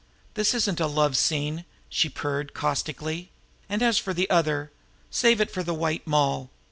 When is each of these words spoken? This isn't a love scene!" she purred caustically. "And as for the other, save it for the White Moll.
This 0.33 0.55
isn't 0.55 0.79
a 0.79 0.87
love 0.87 1.15
scene!" 1.15 1.63
she 1.87 2.09
purred 2.09 2.55
caustically. 2.55 3.29
"And 3.69 3.83
as 3.83 3.99
for 3.99 4.15
the 4.15 4.27
other, 4.31 4.71
save 5.11 5.39
it 5.39 5.51
for 5.51 5.61
the 5.61 5.75
White 5.75 6.07
Moll. 6.07 6.49